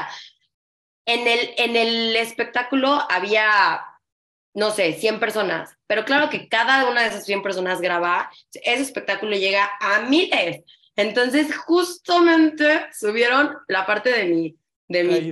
[1.06, 3.82] en el, en el espectáculo había,
[4.54, 8.82] no sé, 100 personas, pero claro que cada una de esas 100 personas graba, ese
[8.82, 10.64] espectáculo llega a miles.
[10.98, 14.58] Entonces, justamente subieron la parte de mi,
[14.90, 15.32] de mi,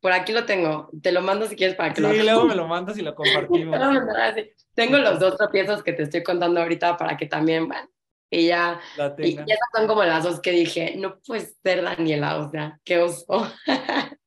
[0.00, 2.46] por aquí lo tengo, te lo mando si quieres para que sí, lo Sí, luego
[2.46, 3.78] me lo mandas y lo compartimos.
[4.74, 7.88] tengo los dos tropiezos que te estoy contando ahorita para que también, bueno,
[8.30, 8.80] y ya,
[9.18, 12.98] y, esas son como las dos que dije, no puedes ser Daniela, o sea, qué
[12.98, 13.52] oso.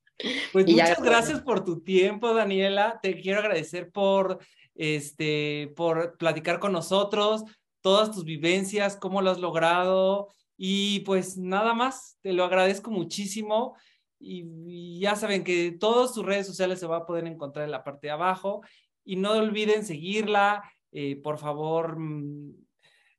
[0.54, 2.97] Pues muchas gracias por tu tiempo, Daniela.
[3.01, 4.39] Te quiero agradecer por,
[4.74, 7.43] este, por platicar con nosotros,
[7.84, 13.76] todas tus vivencias, cómo lo has logrado y pues nada más, te lo agradezco muchísimo
[14.20, 17.84] y, ya saben que todas sus redes sociales se va a poder encontrar en la
[17.84, 18.62] parte de abajo
[19.04, 20.64] y no olviden seguirla,
[20.94, 22.00] eh, por favor.
[22.00, 22.54] Mm,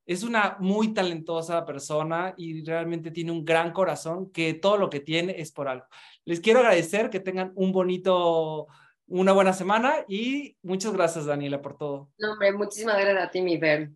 [0.06, 5.00] es una muy talentosa persona y realmente tiene un gran corazón que todo lo que
[5.00, 5.86] tiene es por algo.
[6.24, 8.66] Les quiero agradecer que tengan un bonito,
[9.06, 12.10] una buena semana y muchas gracias Daniela por todo.
[12.18, 13.90] No, hombre, muchísimas gracias a ti, mi Fer.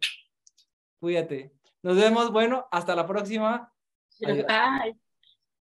[1.01, 1.53] Cuídate.
[1.83, 2.33] Nos vemos.
[2.33, 3.73] Bueno, hasta la próxima.
[4.21, 4.99] Bye.